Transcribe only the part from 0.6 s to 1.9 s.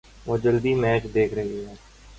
Match دیکھ رہی ہے۔